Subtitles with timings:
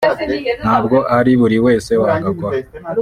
[0.61, 2.57] ntabwo ari buri wese wagakora